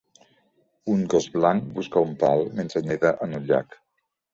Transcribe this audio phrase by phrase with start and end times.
[0.93, 3.85] Un gos blanc busca un pal mentre neda en un llac